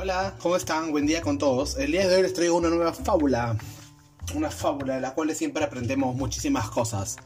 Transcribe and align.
Hola, 0.00 0.36
¿cómo 0.38 0.54
están? 0.54 0.92
Buen 0.92 1.06
día 1.06 1.22
con 1.22 1.38
todos. 1.38 1.76
El 1.76 1.90
día 1.90 2.06
de 2.06 2.14
hoy 2.14 2.22
les 2.22 2.32
traigo 2.32 2.56
una 2.56 2.68
nueva 2.68 2.92
fábula. 2.92 3.58
Una 4.32 4.48
fábula 4.48 4.94
de 4.94 5.00
la 5.00 5.12
cual 5.12 5.34
siempre 5.34 5.64
aprendemos 5.64 6.14
muchísimas 6.14 6.70
cosas. 6.70 7.16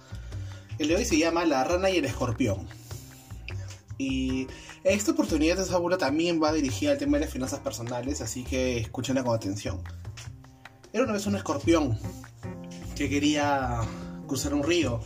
El 0.79 0.89
de 0.89 0.97
hoy 0.97 1.05
se 1.05 1.19
llama 1.19 1.45
La 1.45 1.65
rana 1.65 1.91
y 1.91 1.99
el 1.99 2.07
escorpión. 2.07 2.67
Y 3.99 4.47
esta 4.85 5.11
oportunidad 5.11 5.59
de 5.59 5.67
fábula 5.67 5.99
también 5.99 6.43
va 6.43 6.51
dirigida 6.51 6.93
al 6.93 6.99
tema 6.99 7.19
de 7.19 7.27
las 7.27 7.33
finanzas 7.35 7.61
personales, 7.61 8.23
así 8.23 8.43
que 8.43 8.79
escúchenla 8.79 9.23
con 9.23 9.37
atención. 9.37 9.83
Era 10.95 11.05
una 11.05 11.13
vez 11.13 11.27
un 11.27 11.37
escorpión 11.37 11.99
que 12.97 13.11
quería 13.11 13.83
cruzar 14.27 14.55
un 14.55 14.63
río. 14.63 14.99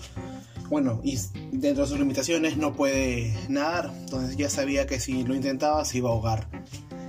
Bueno, 0.69 1.01
y 1.03 1.19
dentro 1.51 1.83
de 1.83 1.89
sus 1.89 1.99
limitaciones 1.99 2.57
no 2.57 2.77
puede 2.77 3.37
nadar, 3.49 3.93
entonces 4.03 4.37
ya 4.37 4.51
sabía 4.51 4.87
que 4.87 5.01
si 5.01 5.25
lo 5.25 5.35
intentaba 5.35 5.85
se 5.85 5.99
iba 5.99 6.11
a 6.11 6.13
ahogar. 6.13 6.49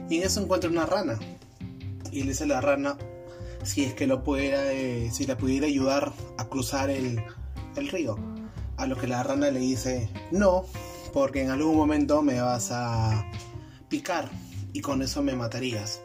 Y 0.10 0.18
en 0.18 0.24
eso 0.24 0.42
encuentra 0.42 0.70
una 0.70 0.86
rana. 0.86 1.20
Y 2.12 2.22
le 2.22 2.30
dice 2.30 2.46
a 2.46 2.48
la 2.48 2.62
rana 2.62 2.98
si 3.64 3.84
es 3.84 3.94
que 3.94 4.08
lo 4.08 4.24
pudiera, 4.24 4.72
eh, 4.72 5.10
si 5.12 5.26
la 5.26 5.38
pudiera 5.38 5.68
ayudar 5.68 6.14
a 6.38 6.46
cruzar 6.46 6.90
el, 6.90 7.22
el 7.76 7.88
río. 7.90 8.18
A 8.78 8.86
lo 8.86 8.96
que 8.96 9.08
la 9.08 9.24
rana 9.24 9.52
le 9.52 9.60
dice, 9.60 10.10
no, 10.32 10.66
porque 11.14 11.42
en 11.42 11.50
algún 11.50 11.76
momento 11.76 12.22
me 12.22 12.40
vas 12.40 12.70
a 12.72 13.30
picar 13.90 14.30
y 14.74 14.82
con 14.82 15.02
eso 15.02 15.22
me 15.22 15.36
matarías. 15.36 16.02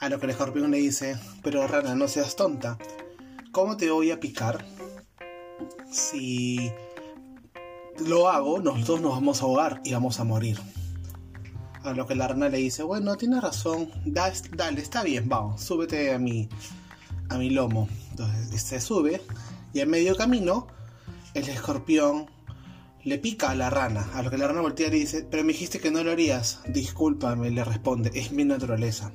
A 0.00 0.08
lo 0.08 0.20
que 0.20 0.26
el 0.26 0.30
escorpión 0.30 0.70
le 0.70 0.78
dice, 0.78 1.18
pero 1.42 1.66
rana, 1.66 1.94
no 1.94 2.06
seas 2.06 2.36
tonta. 2.36 2.78
¿Cómo 3.50 3.76
te 3.76 3.90
voy 3.90 4.10
a 4.10 4.20
picar? 4.20 4.64
Si 5.90 6.70
lo 8.06 8.28
hago, 8.28 8.60
nosotros 8.60 9.00
nos 9.00 9.12
vamos 9.12 9.40
a 9.40 9.46
ahogar 9.46 9.80
y 9.84 9.92
vamos 9.92 10.20
a 10.20 10.24
morir. 10.24 10.60
A 11.84 11.92
lo 11.92 12.06
que 12.06 12.14
la 12.14 12.28
rana 12.28 12.48
le 12.48 12.58
dice, 12.58 12.82
bueno, 12.82 13.16
tienes 13.16 13.40
razón, 13.40 13.90
dale, 14.04 14.80
está 14.80 15.02
bien, 15.02 15.28
vamos, 15.28 15.62
súbete 15.62 16.12
a 16.12 16.18
mi, 16.18 16.48
a 17.28 17.38
mi 17.38 17.50
lomo. 17.50 17.88
Entonces 18.10 18.62
se 18.62 18.80
sube 18.80 19.22
y 19.72 19.80
en 19.80 19.90
medio 19.90 20.16
camino 20.16 20.66
el 21.34 21.48
escorpión 21.48 22.26
le 23.04 23.18
pica 23.18 23.50
a 23.50 23.54
la 23.54 23.70
rana. 23.70 24.08
A 24.14 24.22
lo 24.22 24.30
que 24.30 24.38
la 24.38 24.48
rana 24.48 24.60
voltea 24.60 24.88
y 24.88 24.90
le 24.90 24.96
dice, 24.96 25.26
pero 25.30 25.44
me 25.44 25.52
dijiste 25.52 25.78
que 25.78 25.90
no 25.90 26.02
lo 26.02 26.10
harías. 26.10 26.60
Discúlpame, 26.68 27.50
le 27.50 27.64
responde, 27.64 28.10
es 28.14 28.32
mi 28.32 28.44
naturaleza. 28.44 29.12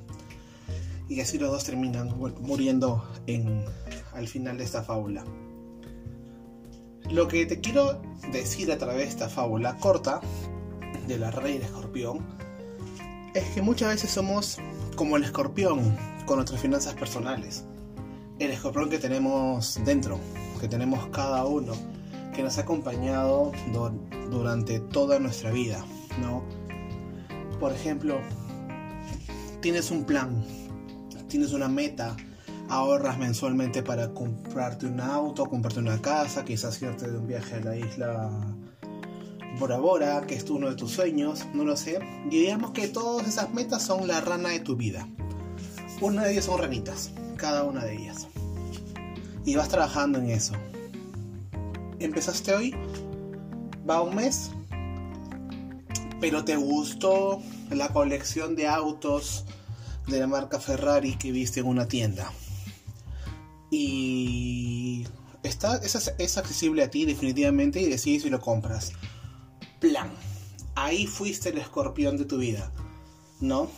Y 1.08 1.20
así 1.20 1.38
los 1.38 1.50
dos 1.50 1.64
terminan 1.64 2.16
muriendo 2.40 3.08
en, 3.26 3.64
al 4.14 4.26
final 4.26 4.58
de 4.58 4.64
esta 4.64 4.82
fábula. 4.82 5.24
Lo 7.10 7.28
que 7.28 7.44
te 7.44 7.60
quiero 7.60 8.00
decir 8.32 8.72
a 8.72 8.78
través 8.78 9.04
de 9.04 9.10
esta 9.10 9.28
fábula 9.28 9.76
corta 9.76 10.20
de 11.06 11.18
la 11.18 11.28
el 11.28 11.62
escorpión 11.62 12.24
es 13.34 13.44
que 13.50 13.62
muchas 13.62 13.88
veces 13.88 14.10
somos 14.10 14.58
como 14.94 15.16
el 15.16 15.24
escorpión 15.24 15.96
con 16.24 16.36
nuestras 16.36 16.60
finanzas 16.60 16.94
personales. 16.94 17.64
El 18.38 18.52
escorpión 18.52 18.88
que 18.88 18.98
tenemos 18.98 19.80
dentro, 19.84 20.18
que 20.60 20.68
tenemos 20.68 21.06
cada 21.08 21.44
uno, 21.44 21.72
que 22.32 22.42
nos 22.42 22.58
ha 22.58 22.62
acompañado 22.62 23.52
durante 24.30 24.78
toda 24.80 25.18
nuestra 25.18 25.50
vida, 25.50 25.84
¿no? 26.20 26.44
Por 27.58 27.72
ejemplo, 27.72 28.20
tienes 29.60 29.90
un 29.90 30.04
plan, 30.04 30.44
tienes 31.28 31.52
una 31.52 31.68
meta, 31.68 32.16
ahorras 32.68 33.18
mensualmente 33.18 33.82
para 33.82 34.14
comprarte 34.14 34.86
un 34.86 35.00
auto, 35.00 35.46
comprarte 35.46 35.80
una 35.80 36.00
casa, 36.00 36.44
quizás 36.44 36.80
irte 36.82 37.10
de 37.10 37.18
un 37.18 37.26
viaje 37.26 37.56
a 37.56 37.60
la 37.60 37.76
isla 37.76 38.30
Bora 39.58 39.78
Bora, 39.78 40.26
que 40.26 40.34
es 40.34 40.50
uno 40.50 40.68
de 40.68 40.74
tus 40.74 40.90
sueños, 40.90 41.46
no 41.54 41.64
lo 41.64 41.76
sé. 41.76 42.00
Y 42.28 42.40
digamos 42.40 42.72
que 42.72 42.88
todas 42.88 43.28
esas 43.28 43.54
metas 43.54 43.82
son 43.82 44.08
la 44.08 44.20
rana 44.20 44.48
de 44.48 44.58
tu 44.58 44.74
vida. 44.74 45.08
Una 46.00 46.24
de 46.24 46.32
ellas 46.32 46.46
son 46.46 46.60
ranitas, 46.60 47.12
cada 47.36 47.62
una 47.62 47.84
de 47.84 47.94
ellas. 47.94 48.26
Y 49.44 49.54
vas 49.54 49.68
trabajando 49.68 50.18
en 50.18 50.30
eso. 50.30 50.54
Empezaste 52.00 52.52
hoy, 52.52 52.74
va 53.88 54.02
un 54.02 54.16
mes, 54.16 54.50
pero 56.20 56.44
te 56.44 56.56
gustó 56.56 57.40
la 57.70 57.88
colección 57.88 58.56
de 58.56 58.66
autos 58.66 59.44
de 60.08 60.18
la 60.18 60.26
marca 60.26 60.58
Ferrari 60.58 61.14
que 61.14 61.30
viste 61.30 61.60
en 61.60 61.66
una 61.66 61.86
tienda. 61.86 62.30
Y 63.70 65.06
está, 65.44 65.76
es, 65.76 66.12
es 66.18 66.38
accesible 66.38 66.82
a 66.82 66.90
ti 66.90 67.04
definitivamente 67.04 67.80
y 67.80 67.88
decides 67.88 68.24
si 68.24 68.30
lo 68.30 68.40
compras 68.40 68.92
plan. 69.80 70.10
Ahí 70.74 71.06
fuiste 71.06 71.50
el 71.50 71.58
escorpión 71.58 72.16
de 72.16 72.24
tu 72.24 72.38
vida, 72.38 72.72
¿no? 73.40 73.68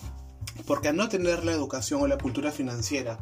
Porque 0.67 0.89
al 0.89 0.97
no 0.97 1.09
tener 1.09 1.45
la 1.45 1.53
educación 1.53 2.03
o 2.03 2.07
la 2.07 2.19
cultura 2.19 2.51
financiera, 2.51 3.19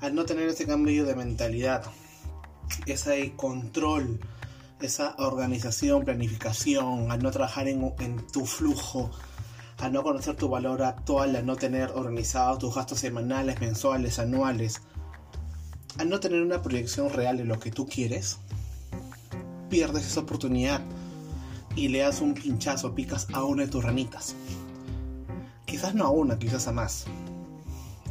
al 0.00 0.14
no 0.14 0.24
tener 0.24 0.48
ese 0.48 0.66
cambio 0.66 1.04
de 1.04 1.14
mentalidad, 1.14 1.84
ese 2.86 3.32
control, 3.36 4.20
esa 4.80 5.14
organización, 5.18 6.04
planificación, 6.04 7.10
al 7.12 7.22
no 7.22 7.30
trabajar 7.30 7.68
en, 7.68 8.26
tu 8.32 8.44
flujo, 8.46 9.10
al 9.78 9.92
no 9.92 10.02
conocer 10.02 10.36
tu 10.36 10.48
valor 10.48 10.82
actual, 10.82 11.36
al 11.36 11.46
no 11.46 11.56
tener 11.56 11.90
organizados 11.90 12.58
tus 12.58 12.74
gastos 12.74 12.98
semanales, 12.98 13.60
mensuales, 13.60 14.18
anuales, 14.18 14.82
al 15.98 16.08
no 16.08 16.18
tener 16.18 16.42
una 16.42 16.62
proyección 16.62 17.10
real 17.10 17.36
de 17.36 17.44
lo 17.44 17.60
que 17.60 17.70
tú 17.70 17.86
quieres, 17.86 18.38
pierdes 19.70 20.06
esa 20.06 20.20
oportunidad 20.20 20.80
y 21.74 21.88
le 21.88 22.00
das 22.00 22.20
un 22.20 22.34
pinchazo, 22.34 22.94
picas 22.94 23.26
a 23.32 23.44
una 23.44 23.64
de 23.64 23.68
tus 23.68 23.84
ranitas. 23.84 24.34
Quizás 25.64 25.94
no 25.94 26.04
a 26.04 26.10
una, 26.10 26.38
quizás 26.38 26.68
a 26.68 26.72
más. 26.72 27.06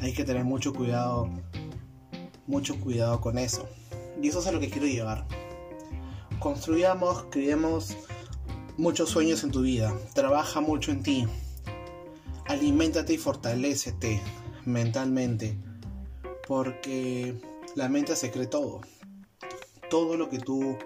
Hay 0.01 0.13
que 0.13 0.23
tener 0.23 0.44
mucho 0.44 0.73
cuidado, 0.73 1.29
mucho 2.47 2.79
cuidado 2.79 3.22
con 3.22 3.38
eso. 3.38 3.67
Y 4.22 4.29
eso 4.29 4.39
es 4.39 4.47
a 4.47 4.51
lo 4.51 4.59
que 4.59 4.69
quiero 4.69 4.88
llevar. 4.88 5.27
Construyamos, 6.39 7.25
creemos 7.29 7.95
muchos 8.77 9.09
sueños 9.09 9.44
en 9.44 9.51
tu 9.51 9.61
vida. 9.61 9.93
Trabaja 10.13 10.59
mucho 10.59 10.91
en 10.91 11.03
ti. 11.03 11.28
Aliméntate 12.47 13.13
y 13.13 13.17
fortalecete 13.17 14.22
mentalmente. 14.66 15.57
Porque 16.47 17.39
la 17.75 17.89
mente 17.89 18.16
se 18.16 18.31
cree 18.31 18.47
todo. 18.47 18.81
Todo 19.89 20.17
lo 20.17 20.29
que 20.29 20.39
tú 20.39 20.78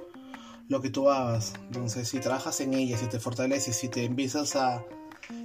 lo 0.67 0.81
que 0.81 0.89
tú 0.89 1.09
hagas. 1.09 1.53
Entonces, 1.67 2.09
si 2.09 2.19
trabajas 2.19 2.59
en 2.61 2.73
ella, 2.73 2.97
si 2.97 3.07
te 3.07 3.19
fortaleces, 3.19 3.75
si 3.75 3.89
te 3.89 4.03
empiezas 4.03 4.55
a 4.55 4.83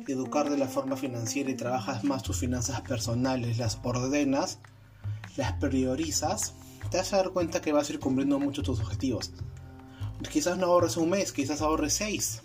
educar 0.06 0.50
de 0.50 0.58
la 0.58 0.66
forma 0.66 0.97
financiera 0.97 1.50
y 1.50 1.54
trabajas 1.54 2.04
más 2.04 2.22
tus 2.22 2.38
finanzas 2.38 2.81
personales, 2.82 3.59
las 3.59 3.78
ordenas, 3.82 4.59
las 5.36 5.53
priorizas, 5.54 6.54
te 6.91 6.98
vas 6.98 7.12
a 7.12 7.19
dar 7.19 7.30
cuenta 7.30 7.60
que 7.60 7.72
vas 7.72 7.88
a 7.88 7.92
ir 7.92 8.00
cumpliendo 8.00 8.38
mucho 8.38 8.62
tus 8.62 8.80
objetivos. 8.80 9.32
Quizás 10.30 10.59
no 10.59 10.66
ahorres 10.66 10.97
un 10.97 11.10
mes, 11.10 11.32
quizás 11.32 11.60
ahorres 11.62 11.94
seis. 11.94 12.42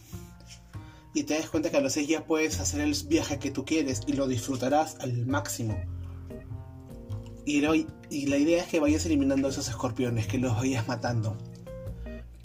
Y 1.13 1.23
te 1.23 1.35
das 1.35 1.49
cuenta 1.49 1.71
que 1.71 1.77
a 1.77 1.81
los 1.81 1.93
seis 1.93 2.07
ya 2.07 2.25
puedes 2.25 2.59
hacer 2.59 2.81
el 2.81 2.95
viaje 3.07 3.39
que 3.39 3.51
tú 3.51 3.63
quieres 3.63 4.01
y 4.05 4.13
lo 4.13 4.27
disfrutarás 4.27 4.97
al 4.99 5.25
máximo. 5.25 5.77
Y, 7.45 7.63
y 8.09 8.25
la 8.25 8.37
idea 8.37 8.63
es 8.63 8.69
que 8.69 8.79
vayas 8.79 9.05
eliminando 9.05 9.49
esos 9.49 9.69
escorpiones, 9.69 10.27
que 10.27 10.39
los 10.39 10.55
vayas 10.55 10.87
matando 10.87 11.37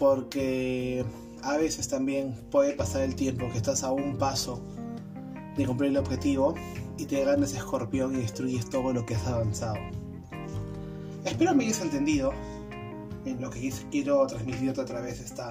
porque 0.00 1.04
a 1.42 1.58
veces 1.58 1.86
también 1.86 2.34
puede 2.50 2.72
pasar 2.72 3.02
el 3.02 3.14
tiempo 3.14 3.50
que 3.52 3.58
estás 3.58 3.84
a 3.84 3.92
un 3.92 4.16
paso 4.16 4.62
de 5.58 5.66
cumplir 5.66 5.90
el 5.90 5.98
objetivo 5.98 6.54
y 6.96 7.04
te 7.04 7.22
gana 7.22 7.44
ese 7.44 7.58
escorpión 7.58 8.14
y 8.14 8.22
destruyes 8.22 8.68
todo 8.70 8.94
lo 8.94 9.04
que 9.04 9.14
has 9.14 9.26
avanzado. 9.26 9.76
Espero 11.26 11.54
me 11.54 11.66
hayas 11.66 11.82
entendido 11.82 12.32
en 13.26 13.42
lo 13.42 13.50
que 13.50 13.70
quiero 13.90 14.26
transmitirte 14.26 14.80
a 14.80 14.86
través 14.86 15.18
de 15.18 15.26
esta, 15.26 15.50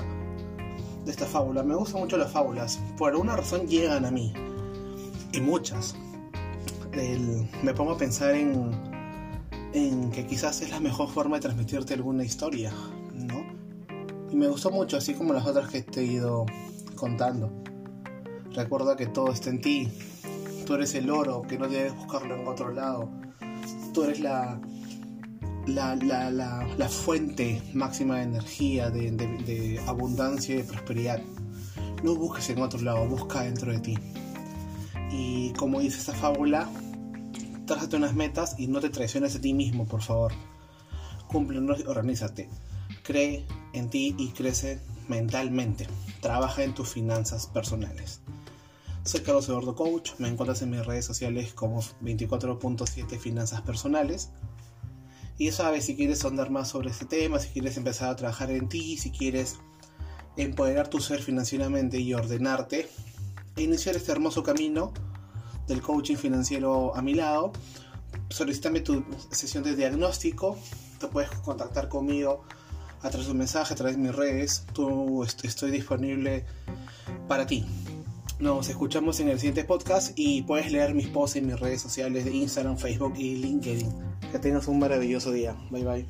esta 1.06 1.28
fábula. 1.28 1.62
Me 1.62 1.76
gustan 1.76 2.02
mucho 2.02 2.18
las 2.18 2.32
fábulas, 2.32 2.80
por 2.98 3.12
alguna 3.12 3.36
razón 3.36 3.68
llegan 3.68 4.04
a 4.04 4.10
mí, 4.10 4.34
y 5.32 5.42
muchas. 5.42 5.96
me 7.62 7.74
pongo 7.76 7.92
a 7.92 7.98
pensar 7.98 8.34
en, 8.34 8.72
en 9.74 10.10
que 10.10 10.26
quizás 10.26 10.64
es 10.64 10.72
la 10.72 10.80
mejor 10.80 11.08
forma 11.08 11.36
de 11.36 11.42
transmitirte 11.42 11.94
alguna 11.94 12.24
historia, 12.24 12.74
me 14.40 14.48
gustó 14.48 14.72
mucho, 14.72 14.96
así 14.96 15.14
como 15.14 15.34
las 15.34 15.46
otras 15.46 15.70
que 15.70 15.82
te 15.82 16.00
he 16.00 16.06
ido 16.06 16.46
contando. 16.96 17.52
Recuerda 18.54 18.96
que 18.96 19.06
todo 19.06 19.32
está 19.32 19.50
en 19.50 19.60
ti. 19.60 19.92
Tú 20.66 20.76
eres 20.76 20.96
el 20.96 21.10
oro, 21.10 21.42
que 21.42 21.58
no 21.58 21.68
debes 21.68 21.94
buscarlo 21.96 22.36
en 22.36 22.48
otro 22.48 22.72
lado. 22.72 23.10
Tú 23.94 24.04
eres 24.04 24.22
la, 24.22 24.62
la, 25.68 25.96
la, 25.96 26.32
la, 26.32 26.90
fuente 26.90 27.62
máxima 27.74 28.18
de 28.18 28.24
energía, 28.24 28.90
de, 28.90 29.82
abundancia 29.88 30.56
y 30.56 30.58
de 30.60 30.64
prosperidad. 30.64 31.22
No 32.04 32.16
busques 32.16 32.50
en 32.50 32.62
otro 32.62 32.80
lado, 32.80 33.06
busca 33.08 33.42
dentro 33.42 33.74
de 33.74 33.80
ti. 33.80 33.98
Y 35.12 35.52
como 35.54 35.82
dice 35.82 36.00
esta 36.00 36.14
fábula, 36.14 36.70
trázate 37.66 37.98
unas 37.98 38.16
metas 38.16 38.56
y 38.58 38.68
no 38.68 38.80
te 38.80 38.90
traiciones 38.90 39.36
a 39.36 39.42
ti 39.42 39.54
mismo, 39.54 39.86
por 39.86 40.02
favor. 40.02 40.32
Cúmplenos 41.28 41.82
y 41.82 41.84
organízate. 41.84 42.50
Cree 43.04 43.46
en 43.80 43.90
ti 43.90 44.16
y 44.18 44.30
crece 44.30 44.80
mentalmente. 45.08 45.88
Trabaja 46.22 46.64
en 46.64 46.74
tus 46.74 46.90
finanzas 46.90 47.48
personales. 47.48 48.22
Soy 49.04 49.22
Carlos 49.22 49.50
Eduardo 49.50 49.76
Coach, 49.76 50.12
me 50.20 50.28
encuentras 50.28 50.62
en 50.62 50.72
mis 50.72 50.86
redes 50.86 51.06
sociales 51.06 51.54
como 51.54 51.82
24.7 52.02 53.18
Finanzas 53.18 53.62
Personales. 53.62 54.30
Y 55.38 55.46
ya 55.46 55.54
sabes, 55.54 55.86
si 55.86 55.96
quieres 55.96 56.20
sondar 56.20 56.52
más 56.52 56.68
sobre 56.68 56.92
este 56.92 57.06
tema, 57.06 57.40
si 57.40 57.50
quieres 57.50 57.78
empezar 57.78 58.10
a 58.10 58.16
trabajar 58.16 58.52
en 58.52 58.68
ti, 58.68 58.98
si 58.98 59.10
quieres 59.10 59.56
empoderar 60.36 60.90
tu 60.90 61.00
ser 61.00 61.22
financieramente 61.22 62.00
y 62.00 62.14
ordenarte, 62.14 62.90
e 63.56 63.64
iniciar 63.64 63.96
este 63.96 64.12
hermoso 64.12 64.44
camino 64.44 64.94
del 65.68 65.82
coaching 65.82 66.18
financiero 66.18 66.96
a 66.96 67.02
mi 67.02 67.14
lado, 67.14 67.54
solicítame 68.30 68.82
tu 68.82 69.04
sesión 69.32 69.64
de 69.64 69.76
diagnóstico, 69.76 70.58
te 71.00 71.08
puedes 71.08 71.30
contactar 71.32 71.88
conmigo 71.88 72.44
a 73.02 73.10
través 73.10 73.28
de 73.28 73.32
un 73.32 73.38
mensaje, 73.38 73.74
a 73.74 73.78
través 73.78 73.96
de 73.96 74.02
mis 74.02 74.16
redes, 74.16 74.66
tú 74.74 75.24
estoy 75.24 75.72
disponible 75.72 76.46
para 77.28 77.46
ti. 77.46 77.66
Nos 78.40 78.70
escuchamos 78.70 79.20
en 79.20 79.28
el 79.28 79.38
siguiente 79.38 79.66
podcast 79.66 80.18
y 80.18 80.44
puedes 80.44 80.72
leer 80.72 80.94
mis 80.94 81.08
posts 81.08 81.36
en 81.36 81.48
mis 81.48 81.60
redes 81.60 81.82
sociales 81.82 82.24
de 82.24 82.32
Instagram, 82.32 82.78
Facebook 82.78 83.14
y 83.18 83.36
LinkedIn. 83.36 83.94
Que 84.32 84.40
tengas 84.40 84.68
un 84.68 84.80
maravilloso 84.80 85.32
día. 85.32 85.56
Bye 85.70 85.84
bye. 85.84 86.06